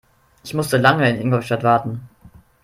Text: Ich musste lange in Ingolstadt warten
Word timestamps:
Ich 0.43 0.55
musste 0.55 0.77
lange 0.77 1.07
in 1.07 1.21
Ingolstadt 1.21 1.61
warten 1.61 2.09